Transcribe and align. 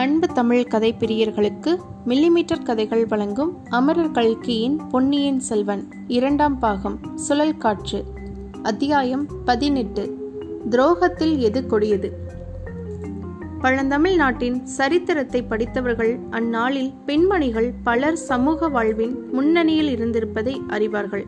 அன்பு 0.00 0.26
தமிழ் 0.26 0.66
கதை 0.66 0.94
பிரியர்களுக்கு 0.98 1.76
மில்லிமீட்டர் 2.06 2.62
கதைகள் 2.62 3.06
வழங்கும் 3.06 3.58
அமரர் 3.68 4.10
கல்கியின் 4.10 4.80
பொன்னியின் 4.90 5.40
செல்வன் 5.40 5.88
இரண்டாம் 6.06 6.58
பாகம் 6.58 7.00
சுழல் 7.14 7.56
காற்று 7.56 8.04
அத்தியாயம் 8.62 9.26
பதினெட்டு 9.44 10.18
துரோகத்தில் 10.70 11.38
எது 11.38 11.66
கொடியது? 11.66 12.18
பழந்தமிழ் 13.60 14.16
நாட்டின் 14.16 14.66
சரித்திரத்தை 14.66 15.42
படித்தவர்கள் 15.42 16.18
அந்நாளில் 16.30 16.92
பெண்மணிகள் 17.06 17.72
பலர் 17.82 18.16
சமூக 18.16 18.68
வாழ்வின் 18.68 19.28
முன்னணியில் 19.32 19.96
இருந்திருப்பதை 19.98 20.60
அறிவார்கள். 20.68 21.24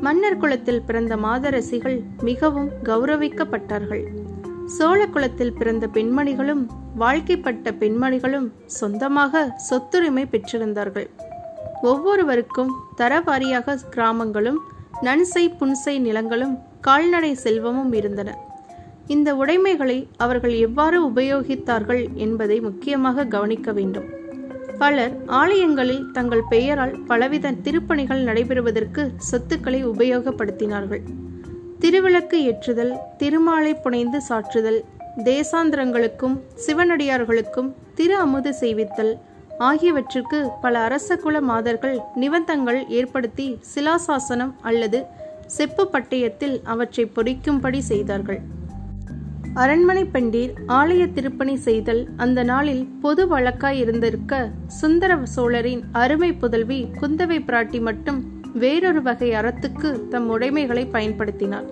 மன்னர் 0.00 0.36
குலத்தில் 0.36 0.82
பிறந்த 0.82 1.16
மாதரசிகள் 1.16 2.02
மிகவும் 2.22 2.70
கௌரவிக்கப்பட்டார்கள். 2.84 4.04
சோழகுலத்தில் 4.78 5.56
பிறந்த 5.58 5.86
பெண்மணிகளும் 5.86 6.62
வாழ்க்கைப்பட்ட 6.96 7.72
பெண்மணிகளும் 7.72 8.46
சொந்தமாக 8.66 9.42
சொத்துரிமை 9.70 10.24
பெற்றிருந்தார்கள். 10.30 11.08
ஒவ்வொருவருக்கும் 11.82 12.70
தரவாரியாக 12.96 13.76
கிராமங்களும் 13.90 14.60
நன்சை 15.02 15.44
புன்சை 15.60 15.98
நிலங்களும் 15.98 16.54
கால்நடை 16.80 17.34
செல்வமும் 17.34 17.92
இருந்தன. 17.92 18.30
இந்த 19.06 19.34
உடைமைகளை 19.34 20.08
அவர்கள் 20.16 20.54
எவ்வாறு 20.56 21.08
உபயோகித்தார்கள் 21.08 22.02
என்பதை 22.14 22.60
முக்கியமாக 22.60 23.24
கவனிக்க 23.24 23.72
வேண்டும். 23.72 24.08
பலர் 24.78 25.14
ஆலயங்களில் 25.26 26.04
தங்கள் 26.12 26.44
பெயரால் 26.48 26.94
பலவித 27.06 27.56
திருப்பணிகள் 27.62 28.22
நடைபெறுவதற்கு 28.22 29.02
சொத்துக்களை 29.16 29.86
உபயோகப்படுத்தினார்கள். 29.86 31.02
திருவிளக்கு 31.82 32.38
ஏற்றுதல் 32.42 32.92
திருமாலை 33.16 33.70
புனைந்து 33.74 34.18
சாற்றுதல் 34.28 34.78
தேசாந்திரங்களுக்கும் 35.24 36.36
சிவனடியார்களுக்கும் 36.64 37.70
திரு 37.94 38.16
அமுது 38.16 38.54
செய்வித்தல் 38.54 39.12
ஆகியவற்றிற்கு 39.58 40.38
பல 40.60 40.74
அரச 40.78 41.16
குல 41.16 41.40
மாதர்கள் 41.40 41.96
நிபந்தங்கள் 42.14 42.80
ஏற்படுத்தி 42.88 43.46
சிலாசாசனம் 43.74 44.52
அல்லது 44.60 45.00
செப்பு 45.46 45.84
பட்டயத்தில் 45.92 46.56
அவற்றை 46.62 47.04
பொறிக்கும்படி 47.16 47.78
செய்தார்கள். 47.78 48.40
அரண்மனை 49.54 50.04
பெண்டீர் 50.14 50.52
ஆலய 50.66 51.06
திருப்பணி 51.12 51.56
செய்தல் 51.56 52.02
அந்த 52.16 52.42
நாளில் 52.42 52.84
பொது 53.00 53.24
வழக்காய் 53.28 53.78
இருந்திருக்க 53.78 54.34
சுந்தர 54.80 55.16
சோழரின் 55.36 55.82
அருமை 55.92 56.32
புதல்வி 56.32 56.80
குந்தவை 57.00 57.40
பிராட்டி 57.48 57.80
மட்டும் 57.80 58.20
வேறொரு 58.62 59.00
வகை 59.02 59.28
அறத்துக்கு 59.34 60.08
தம் 60.08 60.28
உடைமைகளை 60.28 60.84
பயன்படுத்தினார். 60.92 61.66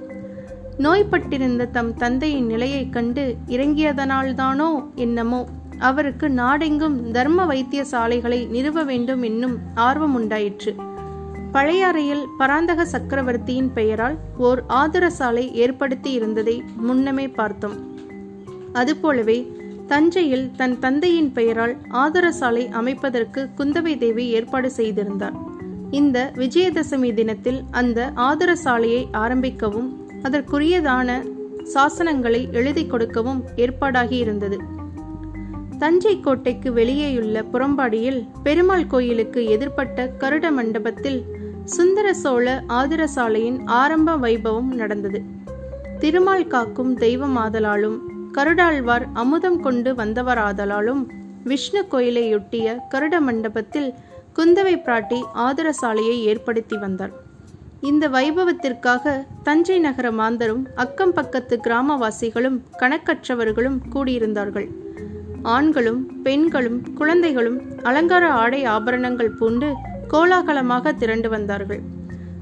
நோய்பட்டிருந்த 0.78 1.70
தம் 1.70 1.94
தந்தையின் 1.94 2.46
நிலையைக் 2.46 2.92
கண்டு 2.92 3.36
இறங்கியதனால்தானோ 3.46 4.94
என்னமோ? 4.94 5.46
அவருக்கு 5.78 6.30
நாடெங்கும் 6.30 7.10
தர்ம 7.10 7.46
வைத்தியசாலைகளை 7.46 8.48
நிறுவ 8.48 8.84
வேண்டும் 8.84 9.22
என்னும் 9.22 9.58
ஆர்வம் 9.74 10.14
உண்டாயிற்று 10.14 10.74
பழையாறையில் 11.52 12.24
பராந்தக 12.38 12.84
சக்கரவர்த்தியின் 12.84 13.72
பெயரால் 13.72 14.18
ஓர் 14.38 14.64
ஆதுரசாலை 14.68 15.52
ஏற்படுத்தி 15.52 16.12
இருந்ததை 16.12 16.62
முன்னமே 16.76 17.28
பார்த்தோம். 17.28 17.96
அதுபோலவே 18.72 19.52
தஞ்சையில் 19.86 20.50
தன் 20.56 20.78
தந்தையின் 20.78 21.32
பெயரால் 21.32 21.76
ஆதரசாலை 21.92 22.68
அமைப்பதற்கு 22.68 23.48
குந்தவை 23.56 23.98
தேவி 23.98 24.28
ஏற்பாடு 24.28 24.70
செய்திருந்தார். 24.70 25.32
இந்த 25.90 26.32
விஜயதசமி 26.34 27.14
தினத்தில் 27.14 27.62
அந்த 27.70 28.12
ஆதரசாலையை 28.16 29.06
ஆரம்பிக்கவும் 29.12 29.97
அதற்குரியதான 30.22 31.24
சாசனங்களை 31.74 32.52
எழுதி 32.52 32.86
கொடுக்கவும் 32.86 33.44
ஏற்பாடாகி 33.56 34.12
இருந்தது 34.12 34.58
தஞ்சை 35.78 36.20
கோட்டைக்கு 36.20 36.70
வெளியேயுள்ள 36.70 37.44
புறம்பாடியில் 37.52 38.26
பெருமாள் 38.42 38.86
கோயிலுக்கு 38.86 39.42
எதிர்ப்பட்ட 39.48 40.10
கருட 40.18 40.52
மண்டபத்தில் 40.52 41.24
சுந்தர 41.64 42.14
சோழ 42.14 42.64
ஆதிரசாலையின் 42.68 43.58
ஆரம்ப 43.64 44.16
வைபவம் 44.16 44.70
நடந்தது. 44.72 45.22
திருமால் 45.98 46.46
காக்கும் 46.46 46.96
தெய்வமாதலாலும் 46.96 47.98
கருடாழ்வார் 48.32 49.06
அமுதம் 49.12 49.60
கொண்டு 49.60 49.92
வந்தவராதலாலும் 49.94 51.06
விஷ்ணு 51.44 51.86
கோயிலையொட்டிய 51.90 52.76
கருட 52.94 53.20
மண்டபத்தில் 53.20 53.94
குந்தவை 54.36 54.74
பிராட்டி 54.86 55.20
ஆதரசாலையை 55.34 56.16
ஏற்படுத்தி 56.22 56.76
வந்தார். 56.76 57.12
இந்த 57.82 58.08
வைபவத்திற்காக 58.08 59.24
தஞ்சை 59.42 59.78
நகர 59.78 60.10
மாந்தரும் 60.10 60.62
அக்கம் 60.74 61.12
பக்கத்து 61.12 61.60
கிராமவாசிகளும் 61.66 62.58
கணக்கற்றவர்களும் 62.78 63.78
கூடியிருந்தார்கள். 63.94 64.68
ஆண்களும் 65.42 66.22
பெண்களும் 66.22 66.82
குழந்தைகளும் 66.94 67.58
அலங்கார 67.82 68.30
ஆடை 68.32 68.64
ஆபரணங்கள் 68.64 69.30
பூண்டு 69.30 69.72
கோலாகலமாக 70.08 70.92
திரண்டு 70.92 71.28
வந்தார்கள். 71.28 71.82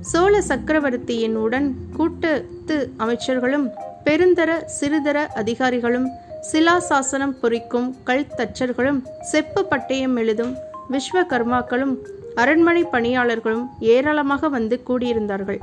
சோழ 0.00 0.40
சக்கரவர்த்தியின் 0.40 1.36
உடன் 1.36 1.76
கூட்டத்து 1.96 2.92
அமைச்சர்களும் 2.96 3.66
பெருந்தர 4.04 4.50
சிறுதர 4.80 5.26
அதிகாரிகளும் 5.34 6.08
சிலாசாசனம் 6.52 7.38
பொறிக்கும் 7.40 7.94
கல் 8.04 8.26
தச்சர்களும் 8.36 9.02
செப்பு 9.20 9.66
பட்டயம் 9.70 10.16
எழுதும் 10.16 10.54
விஸ்வகர்மாக்களும் 10.90 11.96
அரண்மனை 12.40 12.82
பணியாளர்களும் 12.84 13.66
ஏராளமாக 13.80 14.48
வந்து 14.48 14.82
கூடியிருந்தார்கள். 14.88 15.60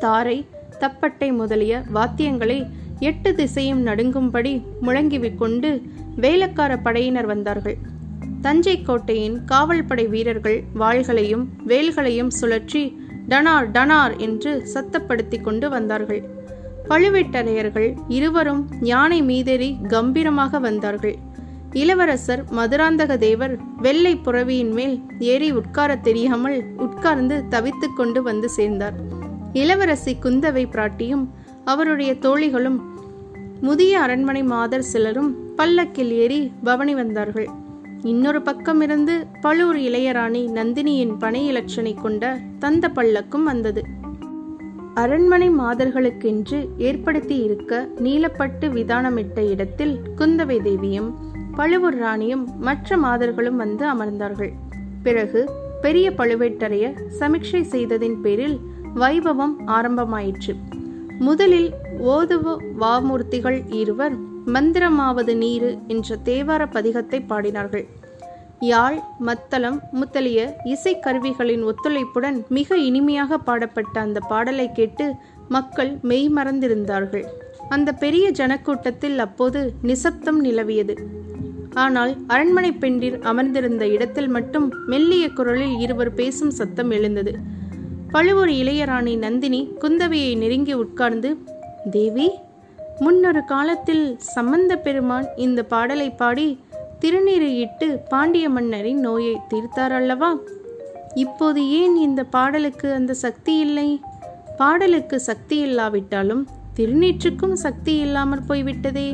தாரை 0.00 0.38
தப்பட்டை 0.80 1.28
முதலிய 1.32 1.82
வாத்தியங்களை 1.94 2.58
எட்டு 3.00 3.34
திசையும் 3.34 3.86
நடுங்கும்படி 3.86 4.52
முழங்கிவிக் 4.82 5.36
கொண்டு 5.36 5.70
வேலக்கார 6.16 6.72
படையினர் 6.76 7.26
வந்தார்கள். 7.26 7.76
தஞ்சை 8.40 8.82
கோட்டையின் 8.82 9.36
காவல் 9.44 9.84
படை 9.84 10.06
வீரர்கள் 10.06 10.58
வாள்களையும் 10.78 11.44
வேல்களையும் 11.64 12.32
சுழற்றி 12.40 12.82
டனார் 13.28 13.68
டனார் 13.70 14.16
என்று 14.16 14.52
சத்தப்படுத்தி 14.74 15.38
கொண்டு 15.40 15.68
வந்தார்கள். 15.70 16.20
பழுவேட்டரையர்கள் 16.88 17.88
இருவரும் 18.08 18.62
யானை 18.80 19.22
மீதேறி 19.22 19.70
கம்பீரமாக 19.88 20.58
வந்தார்கள். 20.58 21.16
இளவரசர் 21.72 22.44
மதுராந்தக 22.50 23.16
தேவர் 23.16 23.58
வெள்ளை 23.76 24.16
புறவியின் 24.16 24.72
மேல் 24.72 25.00
ஏறி 25.18 25.50
உட்கார 25.50 25.96
தெரியாமல் 25.96 26.64
உட்கார்ந்து 26.76 27.44
தவித்துக் 27.50 27.96
கொண்டு 27.96 28.22
வந்து 28.22 28.48
சேர்ந்தார். 28.48 28.94
இளவரசி 29.52 30.16
குந்தவை 30.22 30.64
பிராட்டியும் 30.66 31.26
அவருடைய 31.64 32.14
தோழிகளும் 32.14 32.80
முதிய 33.60 34.00
அரண்மனை 34.00 34.42
மாதர் 34.42 34.82
சிலரும் 34.82 35.54
பல்லக்கில் 35.56 36.10
ஏறி 36.10 36.52
பவனி 36.64 36.94
வந்தார்கள். 36.94 37.48
இன்னொரு 38.02 38.42
பக்கம் 38.42 38.80
இருந்து 38.80 39.26
பழுவூர் 39.40 39.76
இளையராணி 39.76 40.50
நந்தினியின் 40.50 41.18
பனை 41.18 41.52
இலட்சனை 41.52 41.94
கொண்ட 41.94 42.38
தந்த 42.58 42.88
பல்லக்கும் 42.88 43.42
வந்தது. 43.42 43.82
அரண்மனை 44.94 45.50
மாதர்களுக்கென்று 45.50 46.68
ஏற்படுத்தி 46.78 47.36
இருக்க 47.36 47.88
நீலப்பட்டு 47.98 48.60
விதானமிட்ட 48.60 49.50
இடத்தில் 49.50 49.98
குந்தவை 50.16 50.62
தேவியும் 50.62 51.16
பழுவூர் 51.58 51.96
ராணியும் 51.96 52.44
மற்ற 52.58 52.96
மாதர்களும் 52.96 53.56
வந்து 53.56 53.84
அமர்ந்தார்கள். 53.92 54.50
பிறகு 55.02 55.40
பெரிய 55.80 56.10
பழுவேட்டரையர் 56.10 56.98
சமிக்ஷை 57.20 57.60
செய்ததின் 57.72 58.18
பேரில் 58.20 58.56
வைபவம் 58.94 59.54
ஆரம்பமாயிற்று. 59.66 60.54
முதலில் 61.18 61.70
ஓதுவ 62.12 62.54
வாமூர்த்திகள் 62.80 63.58
இருவர் 63.80 64.14
மந்திரமாவது 64.54 65.34
நீரு 65.36 65.70
என்ற 65.86 66.16
தேவார 66.24 66.62
பதிகத்தை 66.76 67.20
பாடினார்கள். 67.28 67.86
யாழ் 68.60 68.98
மத்தளம் 69.18 69.80
முத்தலிய 70.00 70.40
இசைக்கருவிகளின் 70.74 71.64
ஒத்துழைப்புடன் 71.70 72.38
மிக 72.48 72.78
இனிமையாக 72.88 73.38
பாடப்பட்ட 73.38 74.00
அந்த 74.00 74.20
பாடலை 74.20 74.72
கேட்டு 74.72 75.06
மக்கள் 75.48 75.92
மெய்மறந்திருந்தார்கள். 76.08 77.26
அந்த 77.68 77.92
பெரிய 77.92 78.26
ஜனக்கூட்டத்தில் 78.30 79.18
அப்போது 79.18 79.72
நிசப்தம் 79.82 80.40
நிலவியது. 80.44 80.96
ஆனால் 81.78 82.12
அரண்மனை 82.26 82.72
பெண்டிர் 82.72 83.16
அமர்ந்திருந்த 83.30 83.84
இடத்தில் 83.88 84.28
மட்டும் 84.28 84.66
மெல்லிய 84.86 85.24
குரலில் 85.30 85.76
இருவர் 85.78 86.12
பேசும் 86.14 86.50
சத்தம் 86.50 86.90
எழுந்தது. 86.90 87.32
பழுவூர் 88.10 88.52
இளையராணி 88.60 89.14
நந்தினி 89.18 89.60
குந்தவையை 89.80 90.32
நெருங்கி 90.36 90.72
உட்கார்ந்து 90.72 91.30
தேவி 91.90 92.28
முன்னொரு 93.00 93.42
காலத்தில் 93.44 94.04
சம்பந்த 94.34 94.72
பெருமான் 94.76 95.26
இந்த 95.36 95.60
பாடலை 95.62 96.08
பாடி 96.10 96.46
திருநீரை 97.02 97.50
இட்டு 97.64 97.88
பாண்டிய 98.08 98.46
மன்னரின் 98.48 99.00
நோயை 99.00 99.34
தீர்த்தார் 99.48 99.92
அல்லவா? 99.92 100.30
இப்போது 101.14 101.60
ஏன் 101.80 101.96
இந்த 102.06 102.20
பாடலுக்கு 102.24 102.88
அந்த 102.92 103.12
சக்தி 103.24 103.54
இல்லை? 103.58 103.88
பாடலுக்கு 104.56 105.16
சக்தி 105.20 105.58
இல்லாவிட்டாலும் 105.58 106.42
திருநீற்றுக்கும் 106.76 107.56
சக்தி 107.64 107.94
இல்லாமற் 107.96 108.46
போய்விட்டதே. 108.46 109.08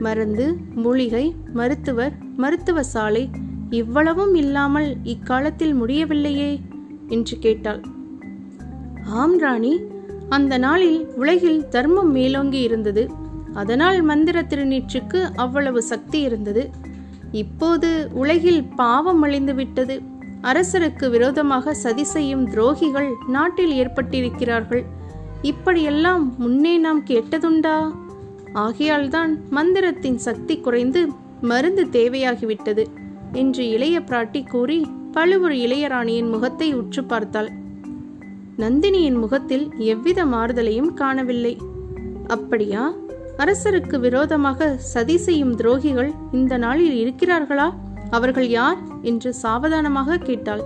மருந்து 0.00 0.56
மூலிகை 0.74 1.34
மருத்துவர் 1.54 2.12
மருத்துவ 2.36 2.82
சாலை 2.82 3.30
இவ்வளவும் 3.70 4.34
இல்லாமல் 4.34 4.96
இக்காலத்தில் 5.04 5.74
முடியவில்லையே? 5.74 6.60
என்று 7.08 7.38
கேட்டாள். 7.38 7.80
ஆம் 9.04 9.38
ராணி 9.38 9.80
அந்த 10.28 10.58
நாளில் 10.58 11.06
உலகில் 11.16 11.68
தர்மம் 11.68 12.10
மேலோங்கி 12.10 12.60
இருந்தது. 12.60 13.10
அதனால் 13.52 14.02
மந்திர 14.02 14.42
திருநீற்றுக்கு 14.42 15.20
அவ்வளவு 15.36 15.82
சக்தி 15.82 16.20
இருந்தது. 16.20 16.70
இப்போது 17.32 18.08
உலகில் 18.12 18.62
பாவம் 18.76 19.22
அழிந்து 19.22 19.54
விட்டது. 19.54 20.02
அரசருக்கு 20.42 21.10
விரோதமாக 21.10 21.74
சதி 21.74 22.04
செய்யும் 22.04 22.46
துரோகிகள் 22.48 23.10
நாட்டில் 23.26 23.74
ஏற்பட்டிருக்கிறார்கள். 23.80 24.84
இப்படியெல்லாம் 25.42 26.34
முன்னே 26.38 26.78
நாம் 26.78 27.04
கேட்டதுண்டா? 27.04 27.76
ஆகையால்தான் 28.54 29.38
மந்திரத்தின் 29.50 30.16
சக்தி 30.16 30.58
குறைந்து 30.58 31.08
மருந்து 31.40 31.84
தேவையாகிவிட்டது 31.84 32.86
என்று 33.32 33.68
இளைய 33.68 34.00
பிராட்டி 34.00 34.48
கூறி 34.48 34.86
பழுவூர் 35.12 35.52
இளையராணியின் 35.52 36.30
முகத்தை 36.30 36.74
உற்று 36.74 37.04
பார்த்தாள். 37.04 37.50
நந்தினியின் 38.56 39.18
முகத்தில் 39.18 39.72
எவ்வித 39.78 40.24
மாறுதலையும் 40.24 40.94
காணவில்லை. 40.94 41.58
அப்படியா? 42.26 42.94
அரசருக்கு 43.36 43.98
விரோதமாக 43.98 44.76
சதி 44.76 45.16
செய்யும் 45.16 45.56
துரோகிகள் 45.56 46.14
இந்த 46.32 46.56
நாளில் 46.56 47.06
இருக்கிறார்களா? 47.06 47.74
அவர்கள் 48.10 48.48
யார்? 48.48 48.78
என்று 49.02 49.34
சாவதானமாக 49.34 50.16
கேட்டாள். 50.16 50.62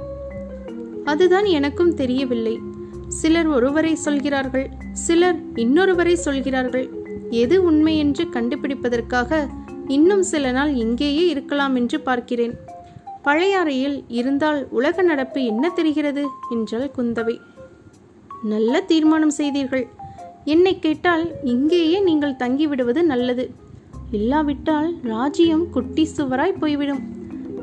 அதுதான் 1.05 1.45
எனக்கும் 1.45 1.95
தெரியவில்லை. 1.95 2.61
சிலர் 3.09 3.47
ஒருவரை 3.47 3.95
சொல்கிறார்கள் 3.95 4.71
சிலர் 4.93 5.37
இன்னொருவரை 5.55 6.15
சொல்கிறார்கள். 6.15 7.04
எது 7.31 7.65
உண்மை 7.65 7.99
என்று 7.99 8.25
கண்டுபிடிப்பதற்காக 8.25 9.49
இன்னும் 9.89 10.23
சில 10.23 10.53
நாள் 10.53 10.75
இங்கேயே 10.75 11.29
இருக்கலாம் 11.29 11.75
என்று 11.75 12.01
பார்க்கிறேன். 12.01 12.59
பழையாறையில் 13.25 14.05
இருந்தால் 14.09 14.67
உலக 14.71 15.03
நடப்பு 15.03 15.45
என்ன 15.45 15.71
தெரிகிறது? 15.71 16.27
என்றாள் 16.51 16.91
குந்தவை. 16.99 17.41
நல்ல 18.43 18.81
தீர்மானம் 18.81 19.31
செய்தீர்கள். 19.31 19.89
என்னை 20.45 20.79
கேட்டால் 20.79 21.33
இங்கேயே 21.43 22.01
நீங்கள் 22.01 22.33
தங்கிவிடுவது 22.33 23.03
நல்லது. 23.03 23.51
இல்லாவிட்டால் 24.11 24.95
ராஜ்யம் 25.03 25.71
குட்டி 25.71 26.09
சுவராய் 26.17 26.59
போய்விடும். 26.59 26.99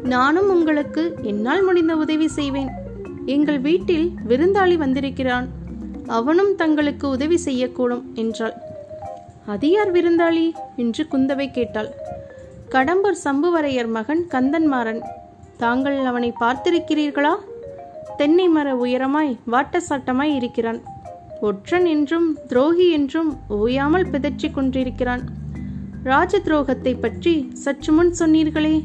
நானும் 0.04 0.50
உங்களுக்கு 0.50 1.18
என்னால் 1.22 1.64
முடிந்த 1.64 1.96
உதவி 1.96 2.28
செய்வேன். 2.28 2.70
எங்கள் 3.26 3.60
வீட்டில் 3.60 4.12
விருந்தாளி 4.28 4.78
வந்திருக்கிறான். 4.78 5.48
அவனும் 6.08 6.56
தங்களுக்கு 6.56 7.10
உதவி 7.10 7.40
செய்யக்கூடும் 7.46 8.14
என்றாள். 8.14 8.54
அது 9.54 9.70
யார் 9.70 9.92
விருந்தாளி? 9.92 10.52
என்று 10.76 11.08
குந்தவை 11.12 11.52
கேட்டாள். 11.52 11.90
கடம்பூர் 12.70 13.18
சம்புவரையர் 13.24 13.90
மகன் 13.90 14.24
கந்தன்மாறன். 14.30 15.02
தாங்கள் 15.58 15.98
அவனை 16.06 16.30
பார்த்திருக்கிறீர்களா? 16.40 17.34
தென்னை 18.18 18.48
மர 18.48 18.76
உயரமாய் 18.76 19.32
வாட்டசாட்டமாய் 19.52 20.34
இருக்கிறான். 20.36 20.80
ஒற்றன் 21.42 21.86
என்றும் 21.86 22.28
துரோகி 22.48 22.88
என்றும் 22.90 23.30
ஓயாமல் 23.48 24.10
பிதற்றி 24.12 24.50
கொண்டிருக்கிறான். 24.52 25.24
ராஜ 26.04 26.40
துரோகத்தை 26.40 26.94
பற்றி 27.00 27.34
சற்று 27.54 27.94
முன் 27.94 28.14
சொன்னீர்களே. 28.20 28.76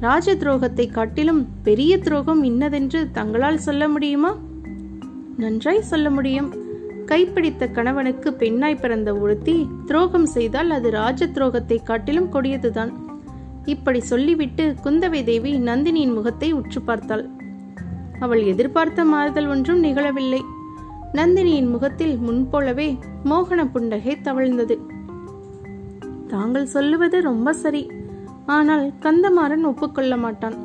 ராஜ 0.00 0.34
துரோகத்தை 0.34 0.86
காட்டிலும் 0.90 1.42
பெரிய 1.62 1.92
துரோகம் 1.98 2.42
இன்னதென்று 2.42 3.00
தங்களால் 3.10 3.58
சொல்ல 3.58 3.88
முடியுமா? 3.88 4.32
நன்றாய் 5.36 5.82
சொல்ல 5.82 6.10
முடியும். 6.10 6.50
கைப்பிடித்த 7.10 7.72
கணவனுக்கு 7.72 8.34
பெண்ணாய் 8.34 8.74
பிறந்த 8.74 9.14
ஒருத்தி 9.14 9.68
துரோகம் 9.86 10.26
செய்தால் 10.26 10.70
அது 10.70 10.90
ராஜ 10.90 11.26
துரோகத்தை 11.26 11.82
காட்டிலும் 11.82 12.32
கொடியதுதான். 12.32 12.92
இப்படி 13.64 14.00
சொல்லிவிட்டு 14.00 14.74
குந்தவை 14.84 15.24
தேவி 15.24 15.52
நந்தினியின் 15.58 16.14
முகத்தை 16.14 16.52
உற்று 16.52 16.80
பார்த்தாள். 16.80 17.28
அவள் 18.20 18.42
எதிர்பார்த்த 18.42 19.04
மாறுதல் 19.04 19.46
ஒன்றும் 19.46 19.84
நிகழவில்லை. 19.84 20.40
நந்தினியின் 21.12 21.70
முகத்தில் 21.70 22.16
முன்போலவே 22.16 22.98
மோகன 23.24 23.60
புண்டகை 23.74 24.14
தவழ்ந்தது. 24.22 24.78
தாங்கள் 26.28 26.66
சொல்லுவது 26.66 27.22
ரொம்ப 27.22 27.52
சரி. 27.52 27.90
ஆனால் 28.46 28.92
கந்தமாறன் 29.00 29.64
ஒப்புக்கொள்ள 29.64 30.16
மாட்டான். 30.16 30.56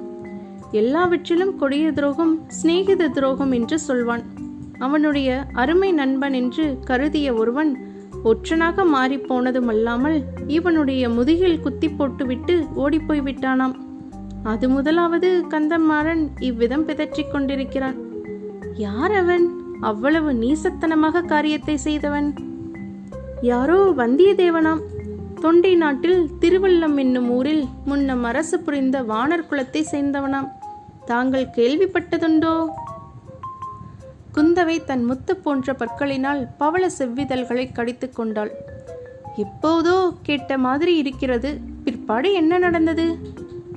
எல்லாவற்றிலும் 0.72 1.58
கொடிய 1.58 1.92
துரோகம் 1.92 2.48
சிநேகித 2.64 3.12
துரோகம் 3.12 3.52
என்று 3.52 3.80
சொல்வான். 3.80 4.33
அவனுடைய 4.80 5.46
அருமை 5.54 5.92
நண்பன் 5.92 6.34
என்று 6.34 6.80
கருதிய 6.86 7.34
ஒருவன் 7.34 7.78
ஒற்றனாக 8.24 8.86
மாறி 8.86 9.18
போனதுமல்லாமல் 9.18 10.22
இவனுடைய 10.48 11.10
முதுகில் 11.10 11.60
குத்தி 11.60 11.90
போட்டுவிட்டு 11.90 12.66
ஓடிப்போய் 12.76 13.22
விட்டானாம் 13.22 13.76
அது 14.44 14.70
முதலாவது 14.70 15.46
கந்தமாறன் 15.50 16.28
இவ்விதம் 16.40 16.86
பிதற்றிக் 16.86 17.32
கொண்டிருக்கிறான். 17.32 17.96
யார் 18.74 19.12
அவன்? 19.12 19.62
அவ்வளவு 19.82 20.34
நீசத்தனமாக 20.34 21.26
காரியத்தை 21.26 21.78
செய்தவன். 21.78 22.34
யாரோ 23.42 23.94
வந்தியத்தேவனாம். 23.98 24.82
தொண்டை 25.42 25.76
நாட்டில் 25.76 26.30
திருவள்ளம் 26.40 26.98
என்னும் 26.98 27.30
ஊரில் 27.30 27.66
முன்னம் 27.86 28.24
அரசு 28.24 28.60
புரிந்த 28.60 29.02
வானர் 29.02 29.48
குலத்தை 29.52 29.86
சேர்ந்தவனாம். 29.92 30.48
தாங்கள் 31.06 31.48
கேள்விப்பட்டதுண்டோ? 31.56 32.66
குந்தவை 34.34 34.84
தன் 34.84 35.04
முத்து 35.04 35.38
போன்ற 35.38 35.74
பற்களினால் 35.74 36.48
பவள 36.58 36.90
செவ்விதழ்களை 36.98 37.72
கடித்து 37.72 38.10
கொண்டாள். 38.10 38.52
எப்போதோ 39.38 40.14
கேட்ட 40.22 40.58
மாதிரி 40.58 40.98
இருக்கிறது. 40.98 41.60
பிற்பாடு 41.84 42.34
என்ன 42.34 42.58
நடந்தது? 42.58 43.18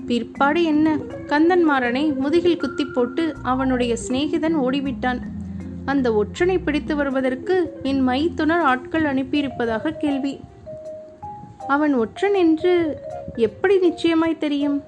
பிற்பாடு 0.06 0.64
என்ன? 0.64 0.96
கந்தன்மாறனை 1.26 2.16
முதுகில் 2.16 2.56
குத்தி 2.56 2.84
போட்டு 2.84 3.36
அவனுடைய 3.42 3.96
சிநேகிதன் 4.08 4.56
ஓடிவிட்டான். 4.56 5.20
அந்த 5.84 6.10
ஒற்றனை 6.10 6.60
பிடித்து 6.64 6.96
வருவதற்கு 6.96 7.78
என் 7.82 8.00
மைத்துனர் 8.00 8.60
ஆட்கள் 8.60 9.02
அனுப்பியிருப்பதாக 9.02 9.90
கேள்வி. 9.90 10.40
அவன் 11.68 11.94
ஒற்றன் 11.94 12.34
என்று 12.34 12.98
எப்படி 13.36 13.78
நிச்சயமாய் 13.78 14.38
தெரியும்? 14.38 14.82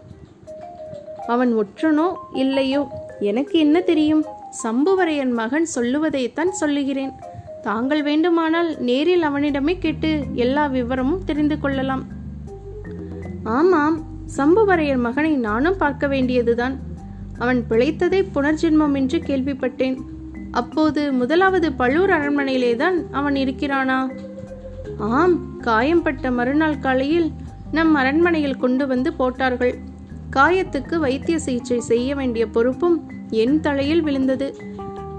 அவன் 1.26 1.56
ஒற்றனோ 1.56 2.12
இல்லையோ? 2.34 2.88
எனக்கு 3.20 3.58
என்ன 3.58 3.80
தெரியும்? 3.80 4.24
சம்புவரையன் 4.62 5.30
மகன் 5.30 5.66
சொல்லுவதைத்தான் 5.74 6.48
சொல்லுகிறேன். 6.48 7.12
தாங்கள் 7.62 8.02
வேண்டுமானால் 8.02 8.76
நேரில் 8.78 9.22
அவனிடமே 9.22 9.78
கேட்டு 9.78 10.24
எல்லா 10.34 10.66
விவரமும் 10.66 11.24
தெரிந்து 11.24 11.60
கொள்ளலாம். 11.60 12.04
ஆமாம் 13.42 14.02
சம்புவரையர் 14.36 14.98
மகனை 14.98 15.36
நானும் 15.36 15.76
பார்க்க 15.76 16.06
வேண்டியதுதான். 16.06 16.78
அவன் 17.38 17.64
பிழைத்ததை 17.70 18.26
புனர்ஜென்மம் 18.34 18.94
என்று 18.94 19.18
கேள்விப்பட்டேன். 19.18 19.98
அப்போது 20.50 21.12
முதலாவது 21.12 21.72
பழுவூர் 21.72 22.10
அரண்மனையிலேதான் 22.10 23.10
அவன் 23.10 23.34
இருக்கிறானா? 23.34 24.10
ஆம் 24.98 25.60
காயம்பட்ட 25.60 26.30
மறுநாள் 26.30 26.78
காலையில் 26.78 27.30
நம் 27.72 27.94
அரண்மனையில் 27.94 28.56
கொண்டு 28.56 28.86
வந்து 28.86 29.12
போட்டார்கள். 29.12 29.74
காயத்துக்கு 30.36 30.96
வைத்திய 30.96 31.38
சிகிச்சை 31.38 31.80
செய்ய 31.80 32.14
வேண்டிய 32.14 32.46
பொறுப்பும் 32.46 33.10
என் 33.30 33.60
தலையில் 33.60 34.02
விழுந்தது. 34.02 34.56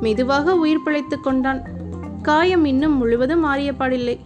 மெதுவாக 0.01 0.55
உயிர் 0.55 0.83
பிழைத்துக் 0.83 1.23
கொண்டான். 1.23 1.61
காயம் 2.21 2.65
இன்னும் 2.65 2.97
முழுவதும் 2.97 3.45
மாறியப்பாடில்லை 3.45 4.19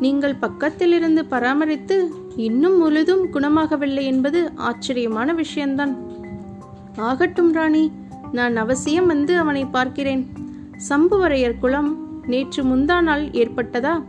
நீங்கள் 0.00 0.34
பக்கத்திலிருந்து 0.34 1.24
பராமரித்து 1.28 2.14
இன்னும் 2.36 2.78
முழுதும் 2.78 3.32
குணமாகவில்லை 3.32 4.02
என்பது 4.02 4.52
ஆச்சரியமான 4.54 5.32
விஷயம்தான் 5.32 6.10
ஆகட்டும் 6.96 7.52
ராணி 7.52 7.92
நான் 8.32 8.56
அவசியம் 8.56 9.06
வந்து 9.06 9.38
அவனை 9.38 9.64
பார்க்கிறேன். 9.64 10.32
சம்புவரையர் 10.88 11.58
குலம் 11.58 12.20
நேற்று 12.26 12.64
முந்தா 12.64 13.00
நாள் 13.00 13.24
ஏற்பட்டதா? 13.24 14.02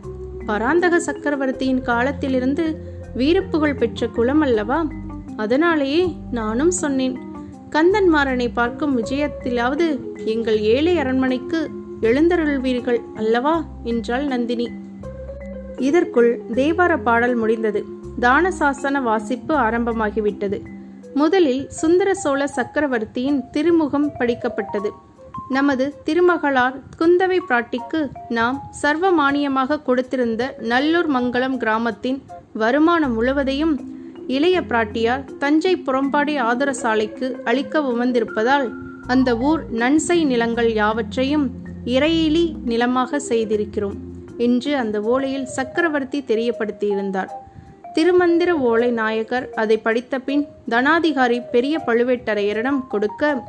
பராந்தக 0.46 1.00
சக்கரவர்த்தியின் 1.00 1.82
காலத்திலிருந்து 1.82 2.78
வீரப்புகழ் 3.16 3.76
பெற்ற 3.76 4.06
குளம் 4.06 4.40
அல்லவா? 4.40 4.86
அதனாலேயே 5.36 6.16
நானும் 6.30 6.70
சொன்னேன். 6.70 7.18
கந்தன்மாறனை 7.70 8.50
பார்க்கும் 8.52 9.02
விஜயத்திலாவது 9.02 9.98
எங்கள் 10.24 10.60
ஏழை 10.60 10.98
அரண்மனைக்கு 10.98 11.70
எழுந்தருள்வீர்கள் 12.00 13.00
அல்லவா? 13.14 13.64
என்றாள் 13.84 14.24
நந்தினி. 14.24 14.70
இதற்குள் 15.78 16.40
தேவார 16.52 17.02
பாடல் 17.02 17.34
முடிந்தது. 17.34 17.84
தானசாசன 18.20 19.02
வாசிப்பு 19.02 19.54
ஆரம்பமாகிவிட்டது. 19.56 20.60
முதலில் 21.14 21.70
சுந்தர 21.70 22.14
சோழ 22.14 22.46
சக்கரவர்த்தியின் 22.46 23.50
திருமுகம் 23.50 24.12
படிக்கப்பட்டது. 24.18 24.90
நமது 25.48 25.94
திருமகளார் 26.04 26.80
குந்தவை 26.98 27.38
பிராட்டிக்கு 27.48 28.10
நாம் 28.28 28.70
சர்வமானியமாக 28.82 29.80
கொடுத்திருந்த 29.86 30.58
நல்லூர் 30.58 31.06
மங்கலம் 31.06 31.56
கிராமத்தின் 31.56 32.22
வருமானம் 32.52 33.12
முழுவதையும் 33.12 33.80
இளைய 34.26 34.62
பிராட்டியார் 34.62 35.24
தஞ்சை 35.38 35.76
புறம்பாடி 35.76 36.38
ஆதர 36.38 36.72
சாலைக்கு 36.72 37.40
அளிக்க 37.44 37.80
உமர்ந்திருப்பதால் 37.80 38.72
அந்த 39.06 39.36
ஊர் 39.36 39.62
நன்சை 39.72 40.24
நிலங்கள் 40.24 40.72
யாவற்றையும் 40.72 41.50
இறையிலி 41.84 42.54
நிலமாக 42.64 43.20
செய்திருக்கிறோம் 43.28 43.96
என்று 44.36 44.76
அந்த 44.76 45.00
ஓலையில் 45.00 45.42
சக்கரவர்த்தி 45.42 46.24
தெரியப்படுத்தியிருந்தார். 46.26 47.28
திருமந்திர 47.94 48.50
ஓலை 48.50 48.90
நாயகர் 48.90 49.50
அதை 49.54 49.76
படித்த 49.78 50.18
பின் 50.18 50.48
தனாதிகாரி 50.70 51.40
பெரிய 51.50 51.82
பழுவேட்டரையரிடம் 51.86 52.86
கொடுக்க 52.88 53.42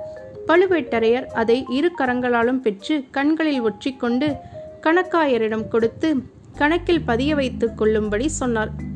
பழுவேட்டரையர் 0.47 1.25
அதை 1.25 1.65
இரு 1.69 1.91
கரங்களாலும் 1.99 2.59
பெற்று 2.59 3.05
கண்களில் 3.11 3.61
ஒற்றிக்கொண்டு 3.61 4.35
கணக்காயரிடம் 4.81 5.67
கொடுத்து 5.67 6.15
கணக்கில் 6.57 7.01
பதிய 7.01 7.35
வைத்துக் 7.35 7.77
கொள்ளும்படி 7.77 8.27
சொன்னார். 8.27 8.93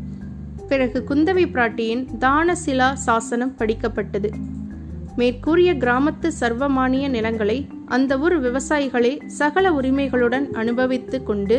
பிறகு 0.70 1.00
குந்தவை 1.10 1.46
பிராட்டியின் 1.54 2.04
தானசிலா 2.20 2.88
சாசனம் 3.06 3.56
படிக்கப்பட்டது. 3.58 4.30
மேற்கூறிய 5.16 5.74
கிராமத்து 5.74 6.28
சர்வமானிய 6.40 7.06
நிலங்களை 7.10 7.68
அந்த 7.86 8.12
ஊர் 8.20 8.36
விவசாயிகளே 8.42 9.14
சகல 9.26 9.72
உரிமைகளுடன் 9.72 10.46
அனுபவித்து 10.52 11.18
கொண்டு 11.24 11.58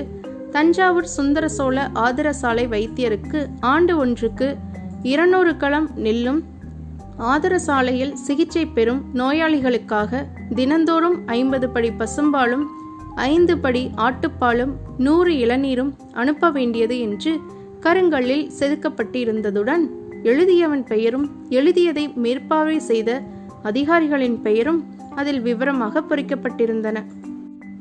தஞ்சாவூர் 0.50 1.08
சுந்தர 1.16 1.48
சோழ 1.48 1.90
ஆதரசாலை 1.94 2.64
வைத்தியருக்கு 2.68 3.40
ஆண்டு 3.60 3.94
ஒன்றுக்கு 3.96 4.48
இருநூறு 5.02 5.52
களம் 5.56 5.88
நெல்லும் 5.96 6.40
ஆதரசாலையில் 7.18 8.14
சிகிச்சை 8.26 8.64
பெறும் 8.66 9.02
நோயாளிகளுக்காக 9.14 10.22
தினந்தோறும் 10.54 11.16
ஐம்பது 11.26 11.68
படி 11.68 11.90
பசும்பாலும் 11.98 12.64
ஐந்து 13.30 13.54
படி 13.58 13.82
ஆட்டுப்பாலும் 13.96 14.72
நூறு 14.98 15.32
இளநீரும் 15.36 15.92
அனுப்ப 16.12 16.50
வேண்டியது 16.50 16.96
என்று 17.00 17.32
கருங்கல்லில் 17.80 18.50
செதுக்கப்பட்டிருந்ததுடன் 18.58 19.84
எழுதியவன் 20.22 20.86
பெயரும் 20.86 21.30
எழுதியதை 21.48 22.08
மேற்பார்வை 22.08 22.78
செய்த 22.78 23.22
அதிகாரிகளின் 23.62 24.42
பெயரும் 24.42 24.84
அதில் 25.14 25.40
விவரமாக 25.40 26.00
பொறிக்கப்பட்டிருந்தன. 26.00 27.04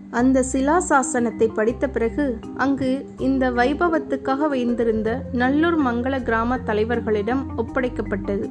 அந்த 0.10 0.44
சிலாசாசனத்தை 0.52 1.54
படித்த 1.54 1.88
பிறகு 1.88 2.38
அங்கு 2.56 3.06
இந்த 3.18 3.52
வைபவத்துக்காக 3.52 4.48
வைத்திருந்த 4.48 5.24
நல்லூர் 5.32 5.80
மங்கள 5.86 6.24
கிராம 6.24 6.58
தலைவர்களிடம் 6.58 7.44
ஒப்படைக்கப்பட்டது. 7.58 8.50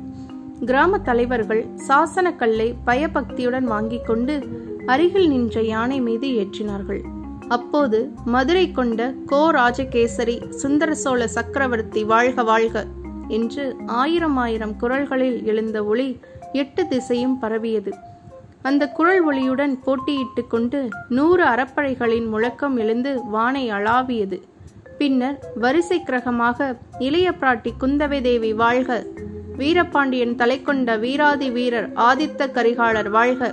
கிராம 0.64 0.98
தலைவர்கள் 0.98 1.66
சாசன 1.88 2.36
கல்லை 2.36 2.74
பயபக்தியுடன் 2.84 3.64
வாங்கிக் 3.64 4.06
கொண்டு 4.06 4.48
அருகில் 4.86 5.28
நின்ற 5.28 5.62
யானை 5.62 6.00
மீது 6.00 6.28
ஏற்றினார்கள். 6.28 7.02
அப்போது 7.48 7.98
மதுரை 8.24 8.72
கொண்ட 8.72 9.14
கோ 9.26 9.42
ராஜகேசரி 9.50 10.36
சுந்தர 10.50 10.94
சோழ 10.94 11.26
சக்கரவர்த்தி 11.26 12.04
வாழ்க 12.04 12.42
வாழ்க 12.42 12.86
என்று 13.28 13.64
ஆயிரம் 13.86 14.36
ஆயிரம் 14.36 14.76
குரல்களில் 14.76 15.38
எழுந்த 15.44 15.78
ஒளி 15.84 16.08
எட்டு 16.52 16.82
திசையும் 16.88 17.38
பரவியது. 17.38 17.92
அந்த 18.62 18.84
குரல் 18.88 19.22
ஒளியுடன் 19.28 19.74
போட்டியிட்டு 19.84 20.46
கொண்டு 20.46 20.88
நூறு 21.08 21.44
அறப்படைகளின் 21.44 22.28
முழக்கம் 22.28 22.76
எழுந்து 22.76 23.10
வானை 23.30 23.64
அளாவியது. 23.70 24.38
பின்னர் 24.98 25.38
வரிசை 25.54 25.98
கிரகமாக 26.00 26.76
இளைய 26.98 27.28
பிராட்டி 27.40 27.72
குந்தவை 27.80 28.20
தேவி 28.20 28.52
வாழ்க 28.52 29.04
வீரபாண்டியன் 29.56 30.34
தலை 30.34 30.62
கொண்ட 30.62 30.96
வீராதி 30.96 31.50
வீரர் 31.50 31.88
ஆதித்த 32.00 32.50
கரிகாலர் 32.52 33.10
வாழ்க 33.10 33.52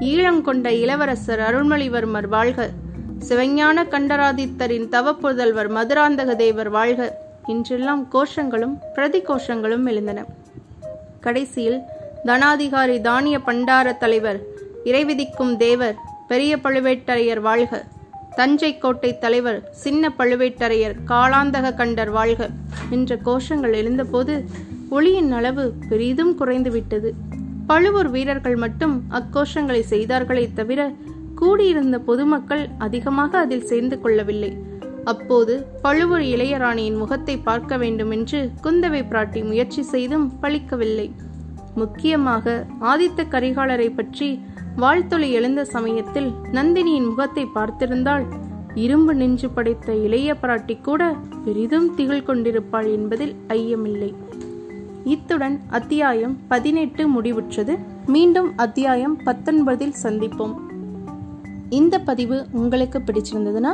ஈழங்கொண்ட 0.00 0.68
இளவரசர் 0.82 1.40
அருள்மொழிவர்மர் 1.40 2.28
வாழ்க 2.28 2.70
சிவஞான 3.18 3.82
கண்டராதித்தரின் 3.84 4.88
தவப்புதல்வர் 4.88 5.70
மதுராந்தக 5.70 6.36
தேவர் 6.36 6.68
வாழ்க. 6.68 7.18
என்றெல்லாம் 7.46 8.08
கோஷங்களும் 8.12 8.78
பிரதி 8.94 9.20
கோஷங்களும் 9.20 9.86
எழுந்தன. 9.86 10.24
கடைசியில் 11.20 11.80
தனாதிகாரி 12.24 13.00
தானிய 13.00 13.38
பண்டார 13.38 13.96
தலைவர் 13.96 14.40
இறைவிதிக்கும் 14.84 15.56
தேவர் 15.56 15.94
பெரிய 16.28 16.56
பழுவேட்டரையர் 16.56 17.40
வாழ்க. 17.40 17.84
தஞ்சை 18.36 18.78
கோட்டை 18.78 19.18
தலைவர் 19.18 19.68
சின்ன 19.70 20.12
பழுவேட்டரையர் 20.18 20.94
காலாந்தக 21.06 21.74
கண்டர் 21.74 22.10
வாழ்க 22.10 22.48
என்ற 22.90 23.16
கோஷங்கள் 23.16 23.74
எழுந்தபோது 23.74 24.44
ஒளியின் 24.90 25.32
அளவு 25.32 25.74
பெரிதும் 25.88 26.38
குறைந்துவிட்டது. 26.38 27.10
பழுவூர் 27.66 28.08
வீரர்கள் 28.08 28.56
மட்டும் 28.56 29.04
அக்கோஷங்களை 29.10 29.80
செய்தார்களே 29.80 30.50
தவிர 30.54 30.92
கூடியிருந்த 31.40 31.98
பொதுமக்கள் 31.98 32.68
அதிகமாக 32.78 33.38
அதில் 33.38 33.68
சேர்ந்து 33.70 34.00
கொள்ளவில்லை. 34.00 34.50
அப்போது 35.04 35.54
பழுவூர் 35.82 36.20
இளையராணியின் 36.20 36.96
முகத்தை 36.96 37.36
பார்க்க 37.38 37.76
வேண்டும் 37.76 38.10
என்று 38.10 38.50
குந்தவை 38.62 39.02
பிராட்டி 39.10 39.44
முயற்சி 39.44 39.82
செய்தும் 39.82 40.26
பழிக்கவில்லை. 40.42 41.08
முக்கியமாக 41.74 42.66
ஆதித்த 42.80 43.24
கரிகாலரை 43.30 43.88
பற்றி 43.94 44.28
வாழ்த்தொலி 44.76 45.32
எழுந்த 45.32 45.64
சமயத்தில் 45.64 46.28
நந்தினியின் 46.52 47.08
முகத்தை 47.08 47.46
பார்த்திருந்தால் 47.54 48.26
இரும்பு 48.74 49.14
நெஞ்சு 49.14 49.48
படைத்த 49.48 49.94
இளைய 49.94 50.34
பிராட்டி 50.42 50.76
கூட 50.80 51.02
பெரிதும் 51.44 51.88
திகழ் 51.94 52.22
கொண்டிருப்பாள் 52.22 52.88
என்பதில் 52.90 53.34
ஐயமில்லை. 53.48 54.10
இத்துடன் 55.04 55.60
அத்தியாயம் 55.68 56.36
பதினெட்டு 56.48 57.04
முடிவுற்றது. 57.14 57.76
மீண்டும் 58.06 58.50
அத்தியாயம் 58.56 59.18
பத்தொன்பதில் 59.24 59.98
சந்திப்போம். 60.02 60.56
இந்த 61.68 61.98
பதிவு 61.98 62.46
உங்களுக்கு 62.52 62.98
பிடிச்சிருந்ததுன்னா 62.98 63.72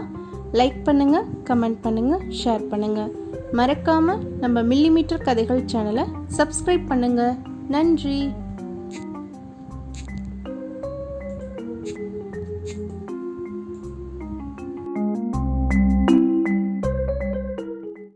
லைக் 0.53 0.85
பண்ணுங்க 0.85 1.25
கமெண்ட் 1.45 1.79
பண்ணுங்க 1.83 2.21
ஷேர் 2.45 2.69
பண்ணுங்க. 2.69 3.11
மறக்காம 3.53 4.19
நம்ம 4.41 4.63
மில்லிமீட்டர் 4.63 5.23
கதைகள் 5.23 5.65
சேனலை 5.65 6.05
சப்ஸ்கிரைப் 6.37 6.87
பண்ணுங்க. 6.87 7.37
நன்றி. 7.69 8.31